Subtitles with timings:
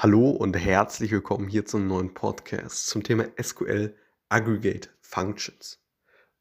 [0.00, 3.96] Hallo und herzlich willkommen hier zum neuen Podcast zum Thema SQL
[4.28, 5.80] Aggregate Functions.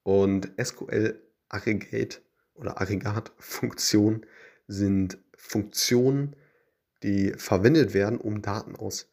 [0.03, 2.21] Und SQL Aggregate
[2.53, 4.27] oder Aggregatfunktionen
[4.67, 6.35] sind Funktionen,
[7.01, 9.11] die verwendet werden, um Daten aus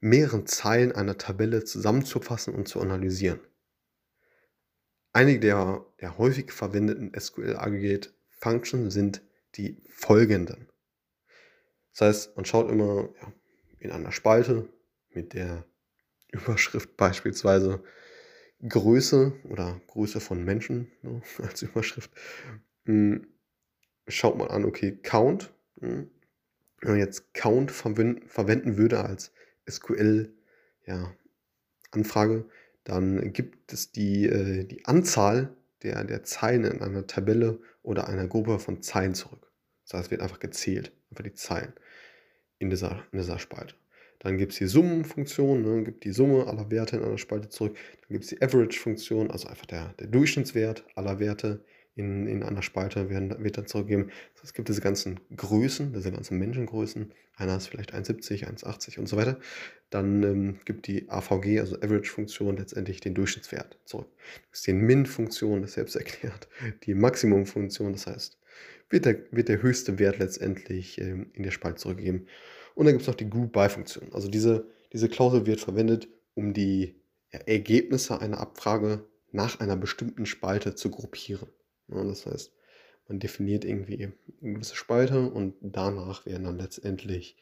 [0.00, 3.40] mehreren Zeilen einer Tabelle zusammenzufassen und zu analysieren.
[5.12, 9.20] Einige der, der häufig verwendeten SQL Aggregate Functions sind
[9.56, 10.66] die folgenden.
[11.90, 13.32] Das heißt, man schaut immer, ja,
[13.82, 14.68] in einer Spalte
[15.10, 15.64] mit der
[16.30, 17.82] Überschrift beispielsweise
[18.66, 22.10] Größe oder Größe von Menschen ne, als Überschrift,
[22.84, 23.26] hm,
[24.06, 25.52] schaut man an, okay, Count.
[25.80, 26.10] Hm,
[26.80, 29.32] wenn man jetzt Count verwenden, würde als
[29.68, 30.32] SQL
[30.84, 31.14] ja,
[32.84, 38.26] dann gibt es die, äh, die Anzahl der, der Zeilen in einer Tabelle oder einer
[38.26, 39.52] Gruppe von Zeilen zurück.
[39.84, 41.72] Das heißt, es wird einfach gezählt, einfach die Zeilen
[42.58, 43.74] in dieser, in dieser Spalte.
[44.22, 47.76] Dann gibt es die Summenfunktion, ne, gibt die Summe aller Werte in einer Spalte zurück.
[48.02, 51.64] Dann gibt es die Average-Funktion, also einfach der, der Durchschnittswert aller Werte
[51.96, 54.12] in, in einer Spalte werden, wird dann zurückgegeben.
[54.34, 57.10] Das heißt, es gibt diese ganzen Größen, diese ganzen Menschengrößen.
[57.36, 59.40] Einer ist vielleicht 1,70, 1,80 und so weiter.
[59.90, 64.06] Dann ähm, gibt die AVG, also Average-Funktion, letztendlich den Durchschnittswert zurück.
[64.50, 66.46] Das ist die Min-Funktion, das selbst erklärt.
[66.84, 68.38] Die Maximum-Funktion, das heißt,
[68.88, 72.28] wird der, wird der höchste Wert letztendlich ähm, in der Spalte zurückgegeben.
[72.74, 74.12] Und dann gibt es noch die Group-By-Funktion.
[74.12, 76.96] Also diese, diese Klausel wird verwendet, um die
[77.32, 81.48] ja, Ergebnisse einer Abfrage nach einer bestimmten Spalte zu gruppieren.
[81.88, 82.52] Ja, das heißt,
[83.08, 84.02] man definiert irgendwie
[84.40, 87.36] eine gewisse Spalte und danach werden dann letztendlich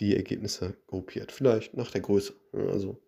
[0.00, 1.32] die Ergebnisse gruppiert.
[1.32, 2.34] Vielleicht nach der Größe.
[2.52, 3.00] Also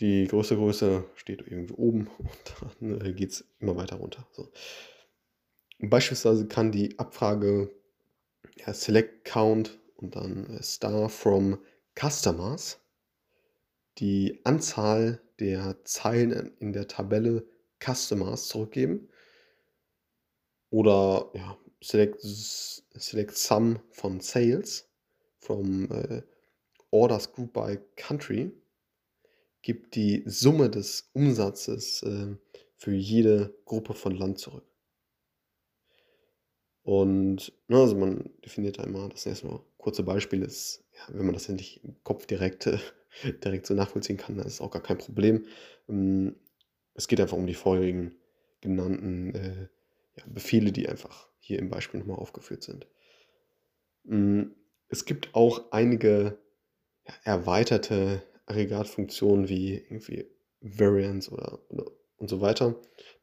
[0.00, 4.26] die größte Größe steht irgendwie oben und dann äh, geht es immer weiter runter.
[4.32, 4.50] So.
[5.80, 7.70] Beispielsweise kann die Abfrage
[8.56, 11.58] ja, Select Count und dann äh, Star from
[11.98, 12.80] Customers
[13.98, 17.44] die Anzahl der Zeilen in der Tabelle
[17.84, 19.08] Customers zurückgeben.
[20.70, 24.88] Oder ja, select, select Sum von Sales
[25.38, 26.22] from äh,
[26.90, 28.52] Orders Group by Country
[29.62, 32.36] gibt die Summe des Umsatzes äh,
[32.76, 34.64] für jede Gruppe von Land zurück.
[36.88, 41.46] Und ne, also man definiert immer, das erstmal kurze Beispiel ist, ja, wenn man das
[41.46, 42.78] ja nicht im Kopf direkt, äh,
[43.44, 45.44] direkt so nachvollziehen kann, dann ist auch gar kein Problem.
[45.86, 46.36] Ähm,
[46.94, 48.16] es geht einfach um die vorherigen
[48.62, 49.68] genannten äh,
[50.16, 52.86] ja, Befehle, die einfach hier im Beispiel nochmal aufgeführt sind.
[54.08, 54.54] Ähm,
[54.88, 56.38] es gibt auch einige
[57.06, 60.24] ja, erweiterte Aggregatfunktionen wie irgendwie
[60.62, 61.84] Variants oder, oder
[62.16, 62.80] und so weiter,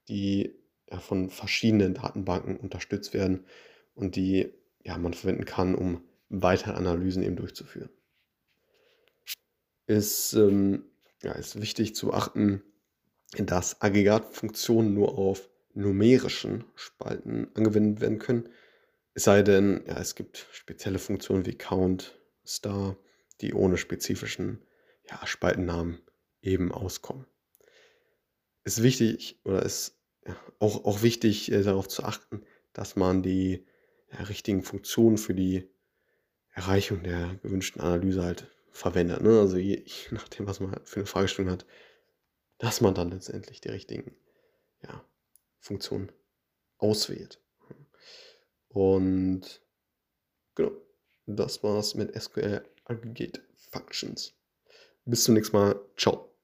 [0.07, 0.53] die
[0.89, 3.45] ja, von verschiedenen Datenbanken unterstützt werden
[3.93, 4.53] und die
[4.83, 7.89] ja, man verwenden kann, um weitere Analysen eben durchzuführen.
[9.87, 10.85] Ist, ähm,
[11.21, 12.63] ja, ist wichtig zu beachten,
[13.37, 18.49] dass Aggregatfunktionen nur auf numerischen Spalten angewendet werden können.
[19.13, 22.97] Es sei denn, ja, es gibt spezielle Funktionen wie Count, Star,
[23.41, 24.61] die ohne spezifischen
[25.09, 25.99] ja, Spaltennamen
[26.41, 27.25] eben auskommen.
[28.63, 29.94] Ist wichtig oder ist
[30.59, 32.43] auch, auch wichtig, äh, darauf zu achten,
[32.73, 33.65] dass man die
[34.11, 35.69] ja, richtigen Funktionen für die
[36.51, 39.21] Erreichung der gewünschten Analyse halt verwendet.
[39.21, 39.39] Ne?
[39.39, 41.65] Also je, je nachdem, was man halt für eine Fragestellung hat,
[42.57, 44.15] dass man dann letztendlich die richtigen
[44.83, 45.03] ja,
[45.59, 46.11] Funktionen
[46.77, 47.41] auswählt.
[48.69, 49.61] Und
[50.55, 50.71] genau,
[51.25, 53.41] das war's mit SQL Aggregate
[53.71, 54.33] Functions.
[55.05, 55.79] Bis zum nächsten Mal.
[55.97, 56.34] Ciao.